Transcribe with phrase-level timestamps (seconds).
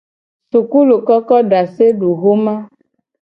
[0.51, 2.53] Sukulukokodaseduxoma.